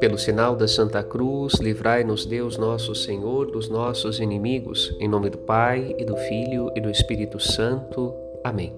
Pelo 0.00 0.16
sinal 0.16 0.54
da 0.54 0.68
Santa 0.68 1.02
Cruz, 1.02 1.54
livrai-nos 1.54 2.24
Deus 2.24 2.56
nosso 2.56 2.94
Senhor 2.94 3.50
dos 3.50 3.68
nossos 3.68 4.20
inimigos, 4.20 4.96
em 5.00 5.08
nome 5.08 5.28
do 5.28 5.38
Pai 5.38 5.94
e 5.98 6.04
do 6.04 6.16
Filho 6.16 6.70
e 6.76 6.80
do 6.80 6.88
Espírito 6.88 7.40
Santo. 7.40 8.14
Amém. 8.44 8.72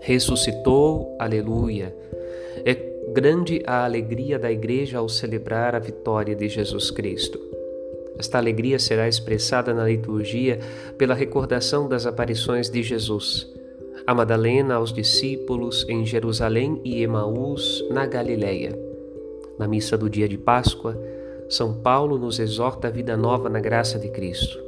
Ressuscitou, 0.00 1.16
aleluia. 1.18 1.94
É 2.64 2.74
grande 3.12 3.62
a 3.66 3.84
alegria 3.84 4.38
da 4.38 4.50
Igreja 4.50 4.98
ao 4.98 5.08
celebrar 5.08 5.74
a 5.74 5.78
vitória 5.78 6.34
de 6.34 6.48
Jesus 6.48 6.90
Cristo. 6.90 7.38
Esta 8.18 8.38
alegria 8.38 8.78
será 8.78 9.06
expressada 9.06 9.72
na 9.72 9.84
liturgia 9.84 10.58
pela 10.98 11.14
recordação 11.14 11.88
das 11.88 12.04
aparições 12.04 12.68
de 12.68 12.82
Jesus, 12.82 13.46
a 14.08 14.14
Madalena 14.14 14.76
aos 14.76 14.90
discípulos 14.90 15.84
em 15.86 16.06
Jerusalém 16.06 16.80
e 16.82 17.02
Emaús, 17.02 17.84
na 17.90 18.06
Galileia 18.06 18.88
na 19.58 19.68
missa 19.68 19.98
do 19.98 20.08
dia 20.08 20.26
de 20.26 20.38
Páscoa, 20.38 20.96
São 21.46 21.74
Paulo 21.74 22.16
nos 22.16 22.38
exorta 22.38 22.88
a 22.88 22.90
vida 22.90 23.18
nova 23.18 23.50
na 23.50 23.60
graça 23.60 23.98
de 23.98 24.08
Cristo. 24.08 24.58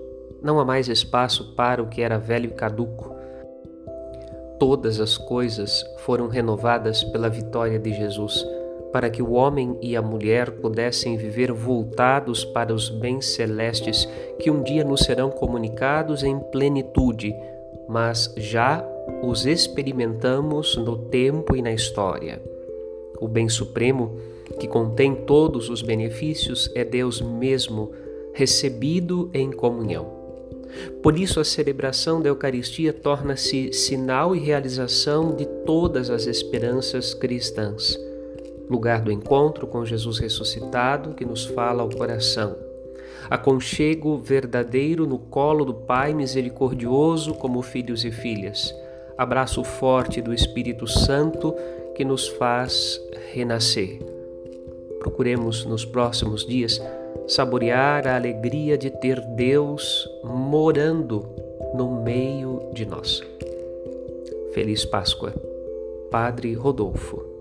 Não 0.42 0.60
há 0.60 0.64
mais 0.64 0.88
espaço 0.88 1.54
para 1.54 1.82
o 1.82 1.86
que 1.86 2.02
era 2.02 2.18
velho 2.18 2.50
e 2.50 2.52
caduco. 2.52 3.14
Todas 4.58 5.00
as 5.00 5.16
coisas 5.16 5.82
foram 6.00 6.28
renovadas 6.28 7.02
pela 7.02 7.30
vitória 7.30 7.78
de 7.78 7.95
Jesus, 7.95 8.46
para 8.92 9.09
que 9.09 9.22
o 9.22 9.32
homem 9.32 9.78
e 9.80 9.96
a 9.96 10.02
mulher 10.02 10.50
pudessem 10.50 11.16
viver 11.16 11.50
voltados 11.50 12.45
para 12.45 12.74
os 12.74 12.90
bens 12.90 13.24
celestes 13.24 14.06
que 14.38 14.50
um 14.50 14.62
dia 14.62 14.84
nos 14.84 15.00
serão 15.00 15.30
comunicados 15.30 16.22
em 16.22 16.38
plenitude, 16.38 17.34
mas 17.88 18.34
já 18.36 18.84
os 19.23 19.47
experimentamos 19.47 20.77
no 20.77 20.97
tempo 20.97 21.56
e 21.56 21.62
na 21.62 21.73
história. 21.73 22.42
O 23.20 23.29
bem 23.29 23.48
supremo 23.48 24.18
que 24.59 24.66
contém 24.66 25.15
todos 25.15 25.68
os 25.68 25.82
benefícios, 25.82 26.71
é 26.74 26.85
Deus 26.85 27.21
mesmo, 27.21 27.93
recebido 28.32 29.30
em 29.32 29.51
comunhão. 29.51 30.18
Por 31.02 31.18
isso, 31.18 31.40
a 31.40 31.45
celebração 31.45 32.21
da 32.21 32.29
Eucaristia 32.29 32.93
torna-se 32.93 33.73
sinal 33.73 34.37
e 34.37 34.38
realização 34.38 35.34
de 35.34 35.45
todas 35.65 36.10
as 36.10 36.27
esperanças 36.27 37.12
cristãs. 37.12 37.99
Lugar 38.68 39.01
do 39.02 39.10
encontro 39.10 39.66
com 39.66 39.84
Jesus 39.84 40.18
ressuscitado 40.18 41.15
que 41.15 41.24
nos 41.24 41.45
fala 41.45 41.82
ao 41.82 41.90
coração. 41.90 42.57
Aconchego 43.29 44.18
verdadeiro 44.18 45.07
no 45.07 45.18
colo 45.18 45.65
do 45.65 45.74
Pai 45.74 46.15
misericordioso 46.15 47.34
como 47.34 47.62
filhos 47.62 48.05
e 48.05 48.12
filhas. 48.12 48.73
Abraço 49.21 49.63
forte 49.63 50.23
do 50.23 50.32
Espírito 50.32 50.87
Santo 50.87 51.54
que 51.95 52.07
nos 52.07 52.26
faz 52.26 52.99
renascer. 53.35 53.99
Procuremos 54.99 55.66
nos 55.66 55.85
próximos 55.85 56.46
dias 56.46 56.80
saborear 57.29 58.09
a 58.09 58.16
alegria 58.16 58.79
de 58.79 58.88
ter 58.88 59.21
Deus 59.21 60.09
morando 60.24 61.29
no 61.74 62.01
meio 62.02 62.71
de 62.73 62.87
nós. 62.87 63.23
Feliz 64.54 64.87
Páscoa, 64.87 65.34
Padre 66.10 66.55
Rodolfo. 66.55 67.40